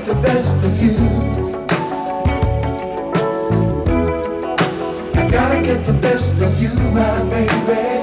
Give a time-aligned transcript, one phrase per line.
[0.00, 0.96] get the best of you.
[5.14, 7.99] I gotta get the best of you, my baby.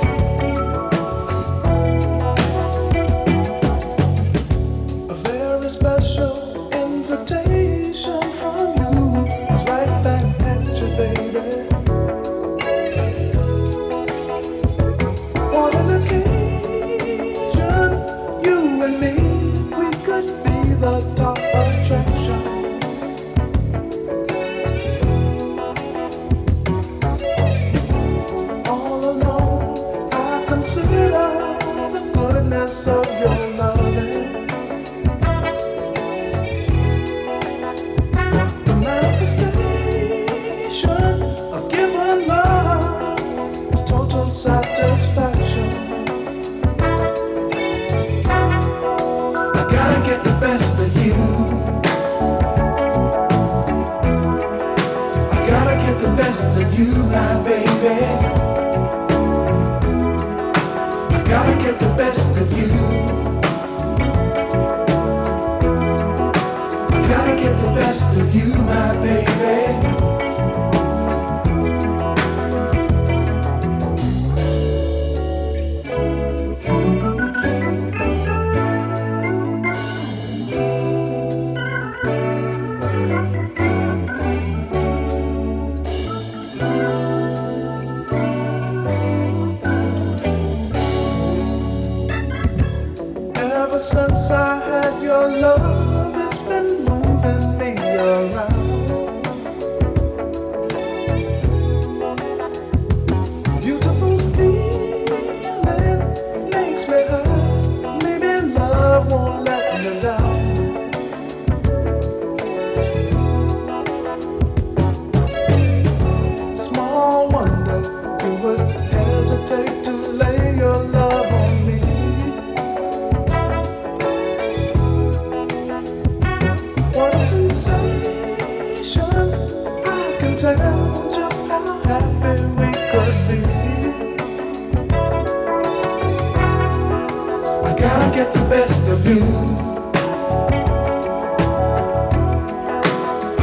[138.33, 139.23] the best of you.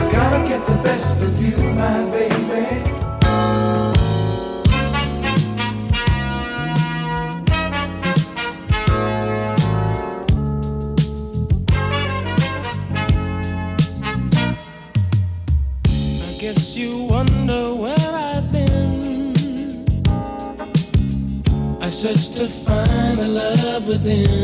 [0.01, 2.35] I gotta get the best of you, my baby.
[16.45, 19.33] guess you wonder where I've been.
[21.81, 24.44] I searched to find the love within.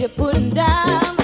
[0.00, 1.19] you put him down.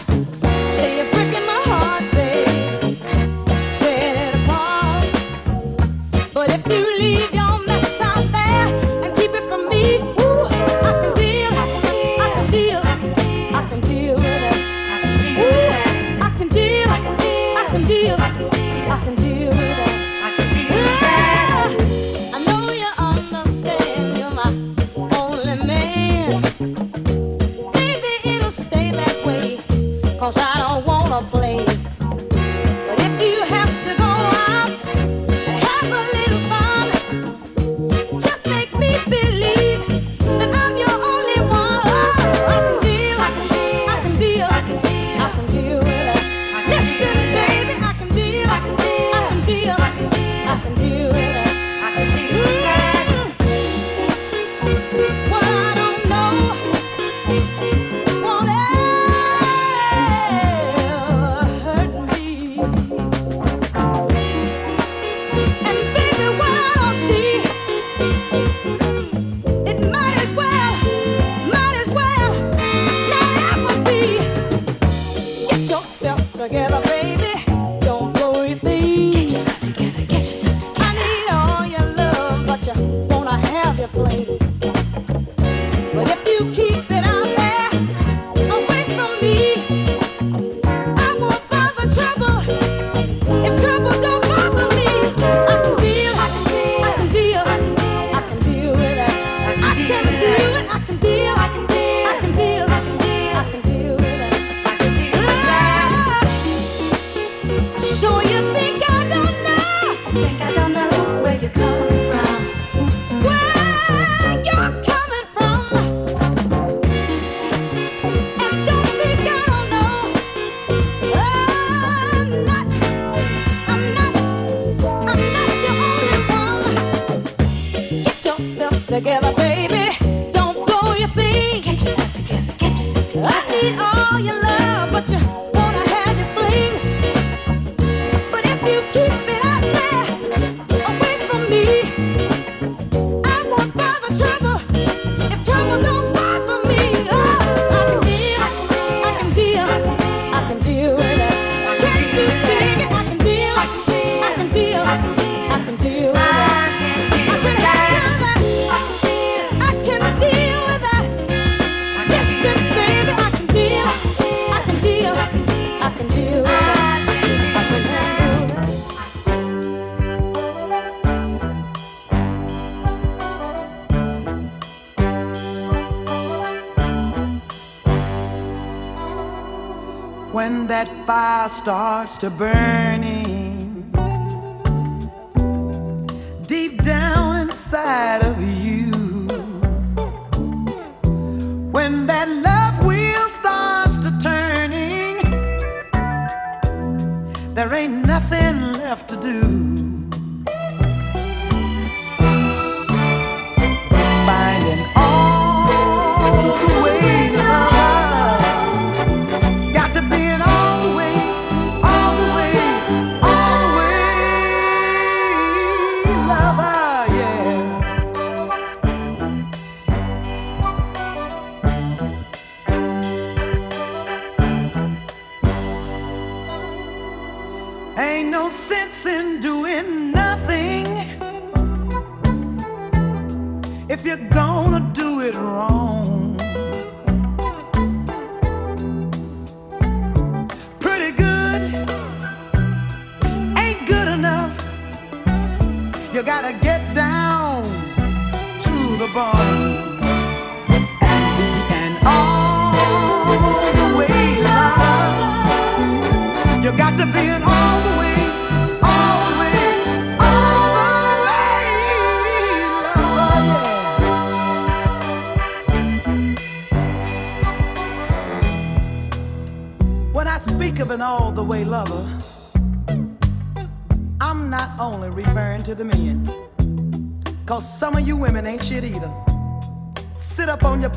[181.66, 183.15] Starts to burning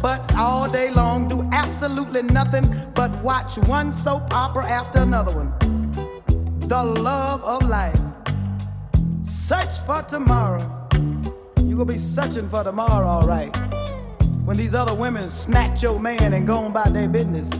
[0.01, 5.51] butts all day long, do absolutely nothing but watch one soap opera after another one.
[6.67, 7.99] The love of life.
[9.21, 10.87] Search for tomorrow.
[11.57, 13.55] You gonna be searching for tomorrow, alright.
[14.45, 17.51] When these other women snatch your man and go on about their business.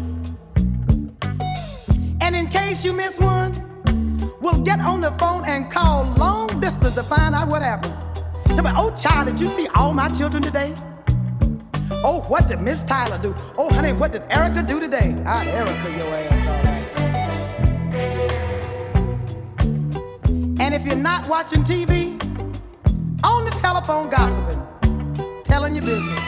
[2.22, 3.54] And in case you miss one,
[4.42, 7.96] we'll get on the phone and call long distance to find out what happened.
[8.46, 10.74] Tell me, oh child, did you see all my children today?
[12.02, 13.36] Oh, what did Miss Tyler do?
[13.58, 15.22] Oh, honey, what did Erica do today?
[15.26, 16.80] Ah, Erica, your ass, all right.
[20.62, 22.18] And if you're not watching TV,
[23.24, 24.62] on the telephone gossiping,
[25.44, 26.20] telling your business.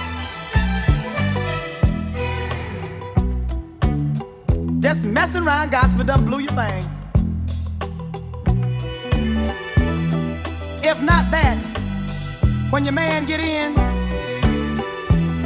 [4.80, 6.84] Just messing around gossiping done blew your thing.
[10.84, 11.58] If not that,
[12.72, 13.91] when your man get in,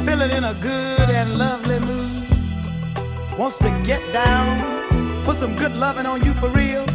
[0.06, 2.28] feeling in a good and lovely mood,
[3.36, 6.86] wants to get down, put some good loving on you for real.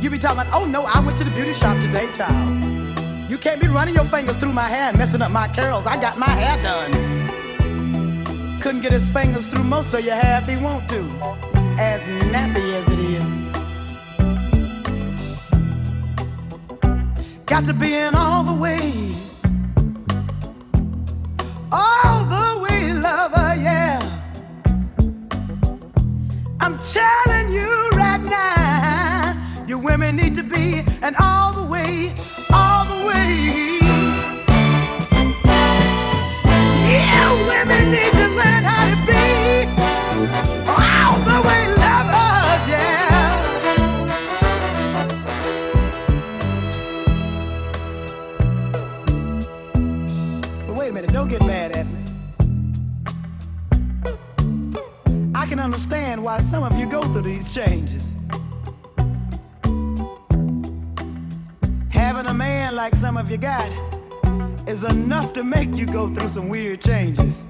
[0.00, 3.28] You be talking oh no, I went to the beauty shop today, child.
[3.28, 5.86] You can't be running your fingers through my hair and messing up my curls.
[5.86, 6.92] I got my hair done.
[8.60, 11.00] Couldn't get his fingers through most of your hair if he want to,
[11.80, 13.34] as nappy as it is.
[17.44, 19.23] Got to be in all the way.
[37.66, 40.53] Women need to learn how to be
[55.64, 58.14] understand why some of you go through these changes.
[61.88, 63.70] Having a man like some of you got
[64.68, 67.46] is enough to make you go through some weird changes.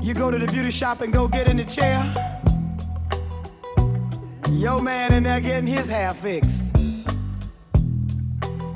[0.00, 2.00] You go to the beauty shop and go get in the chair.
[4.48, 6.70] Yo man in there getting his hair fixed.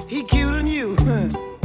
[0.08, 0.96] He cute than you.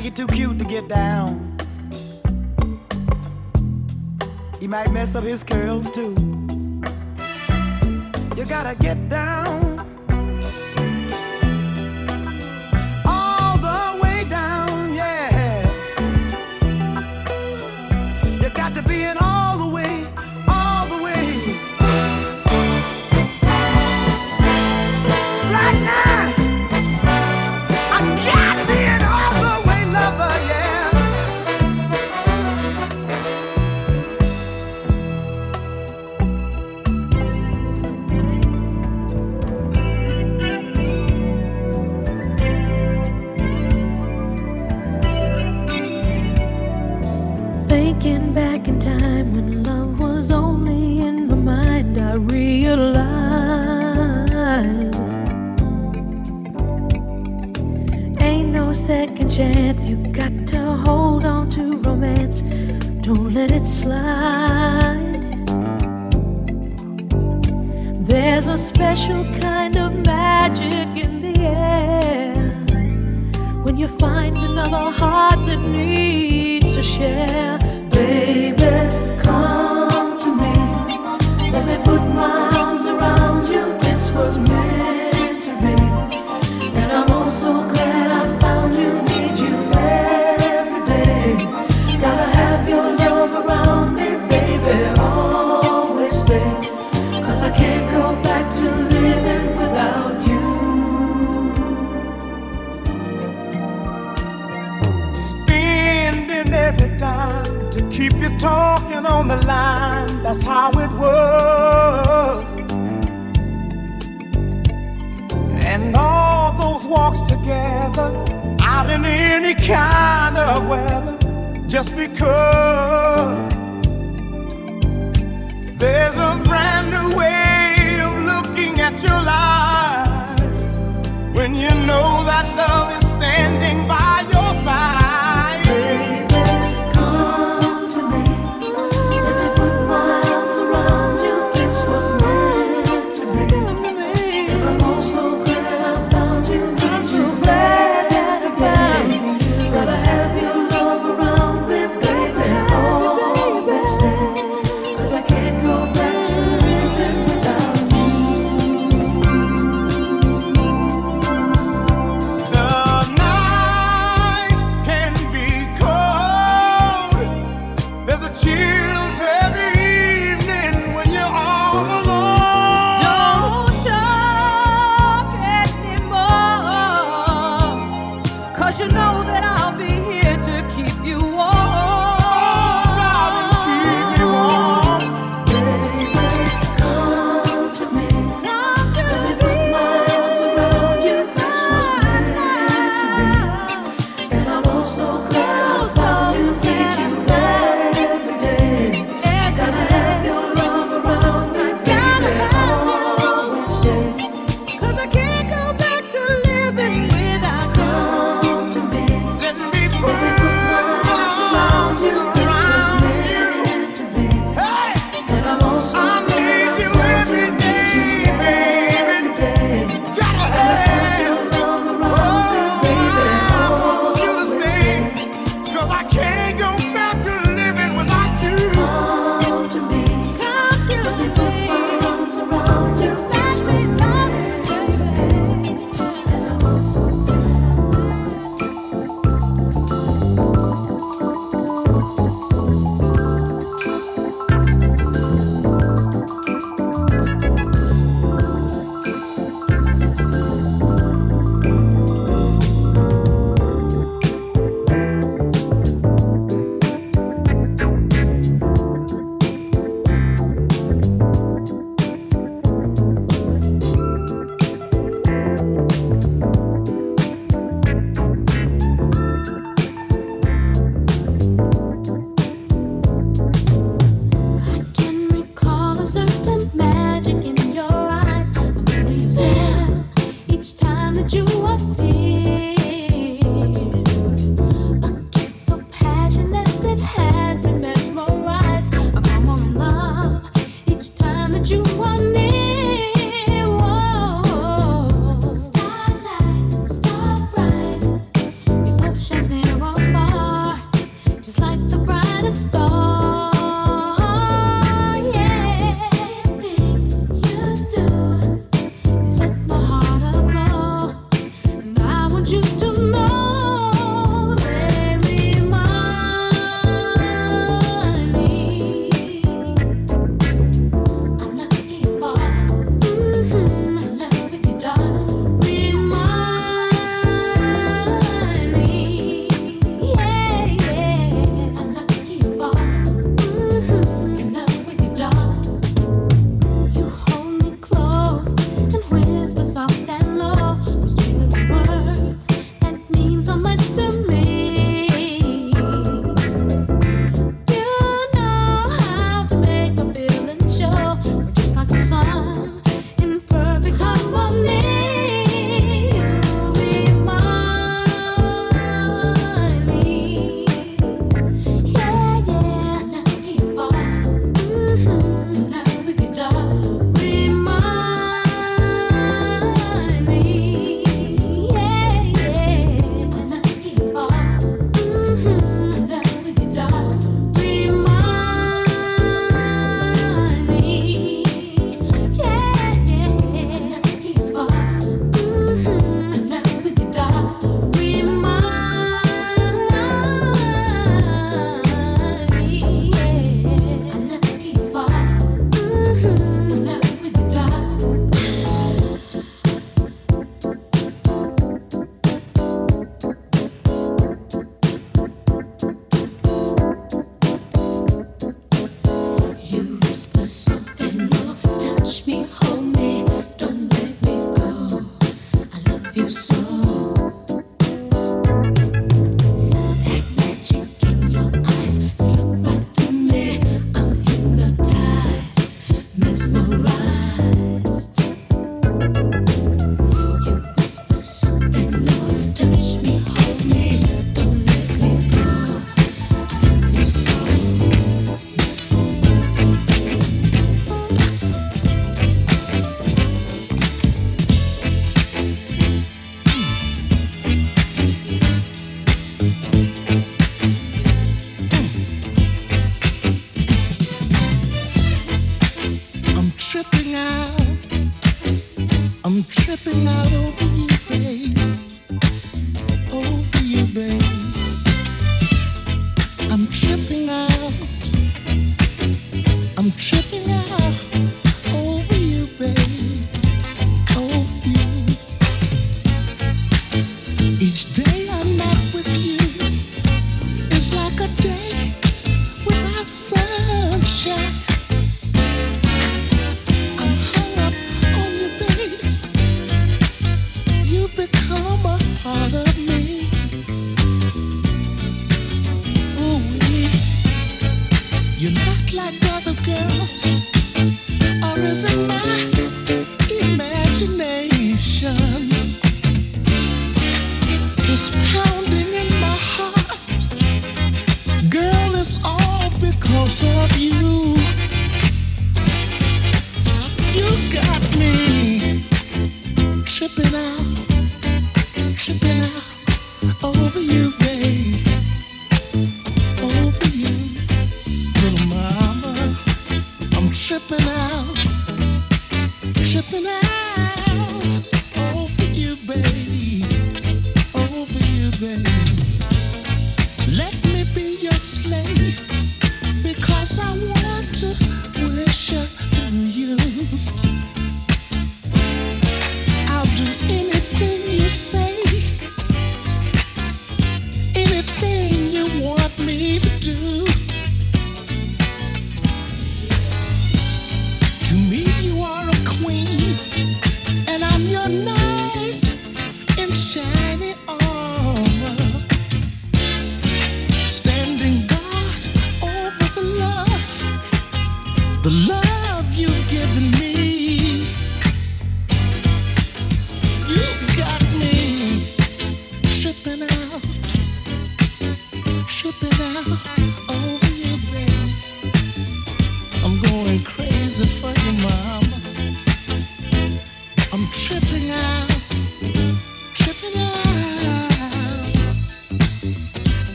[0.00, 1.58] Think he too cute to get down.
[4.58, 6.14] He might mess up his curls too.
[8.34, 9.59] You gotta get down.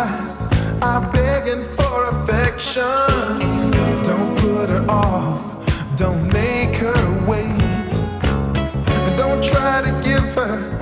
[0.00, 0.42] eyes
[0.80, 2.82] are begging for affection.
[4.08, 5.42] Don't put her off,
[5.96, 7.92] don't make her wait.
[9.04, 10.79] And don't try to give her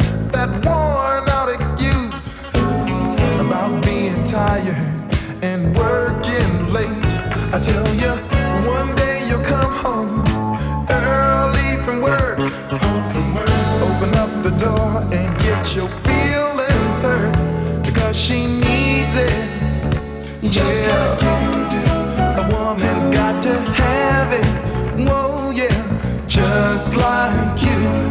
[26.89, 27.68] just like you.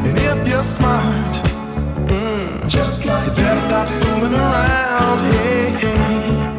[0.07, 1.35] And if you're smart,
[2.09, 5.19] mm, just like you better stop fooling around.
[5.31, 6.55] Hey, hey.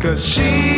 [0.00, 0.71] Cause she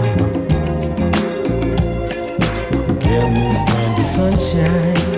[2.99, 3.53] give me
[3.95, 5.16] the sunshine.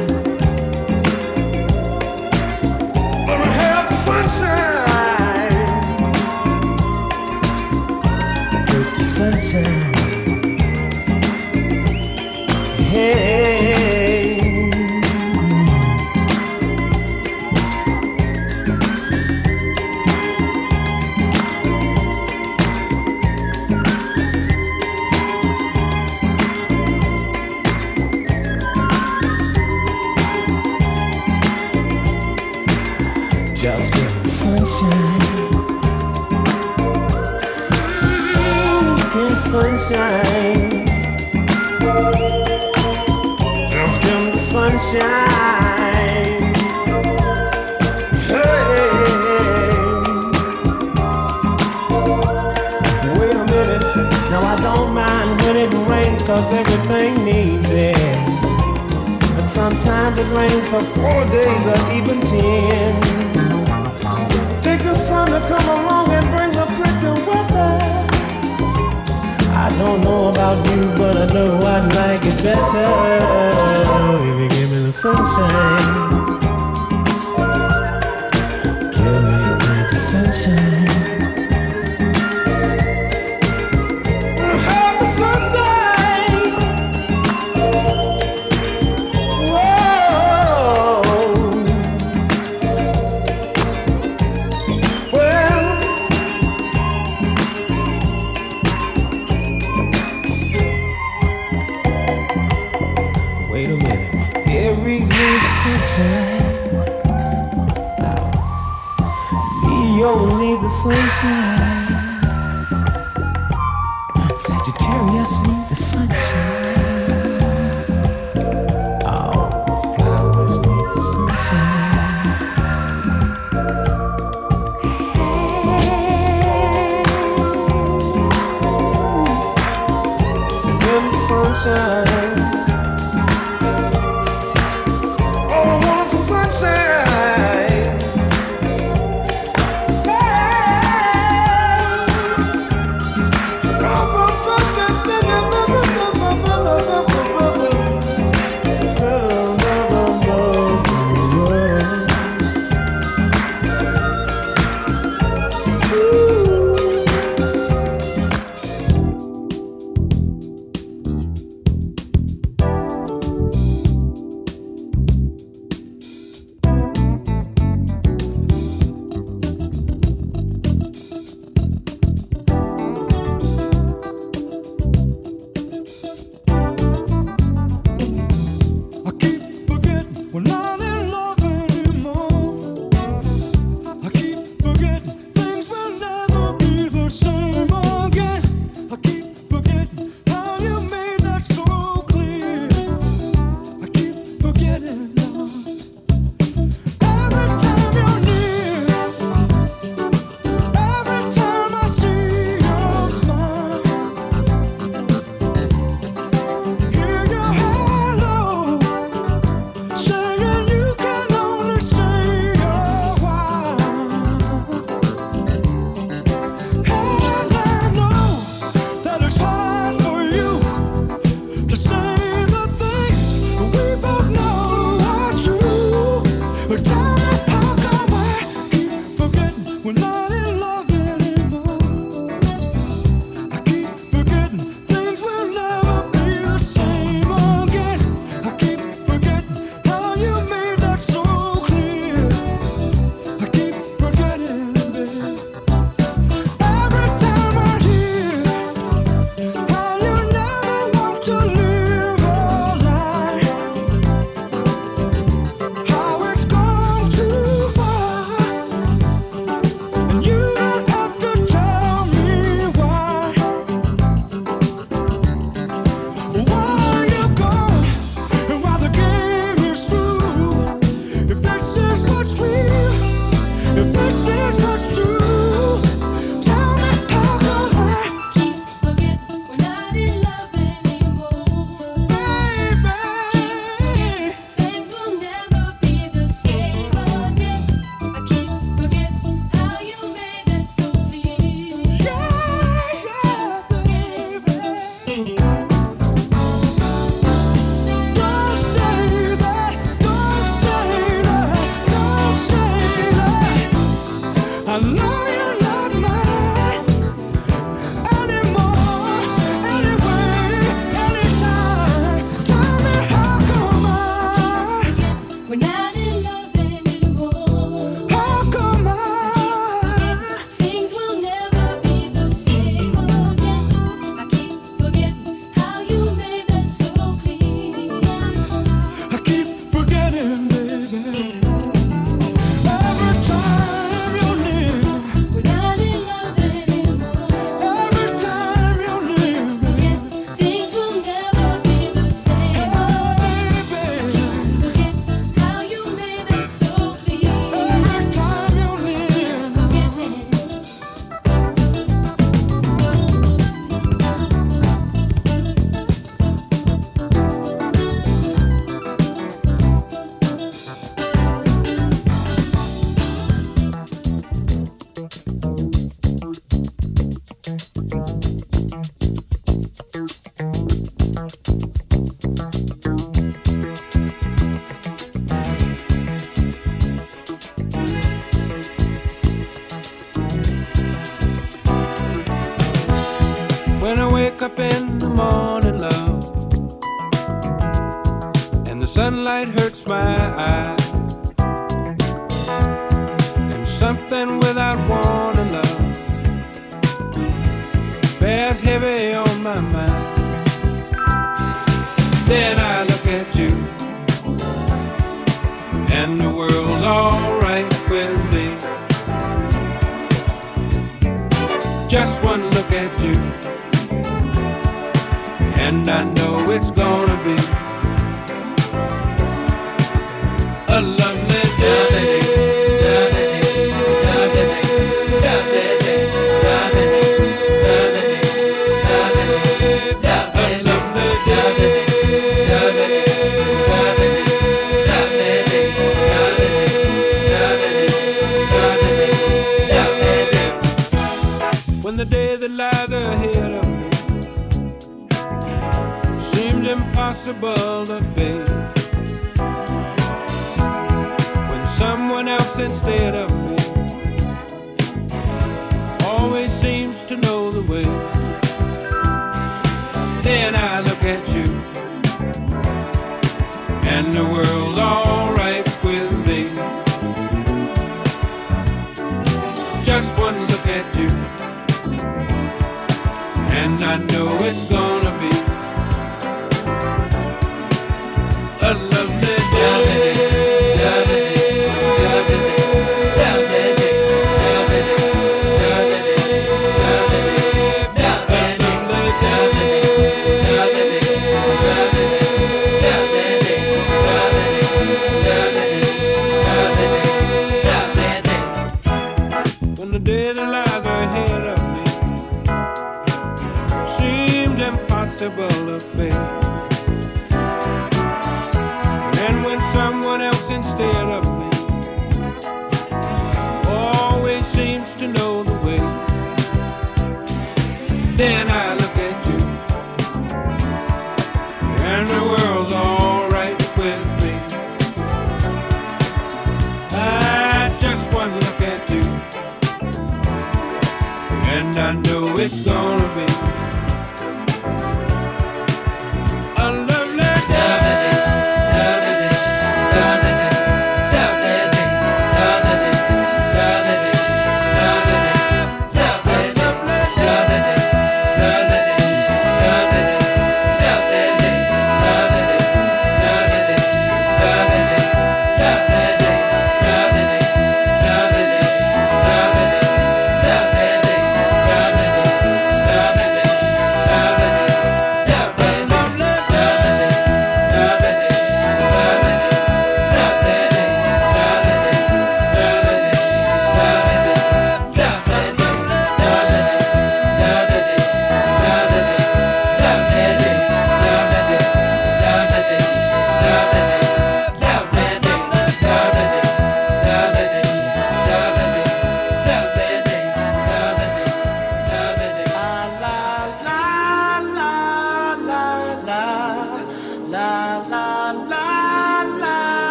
[136.30, 136.79] sunset.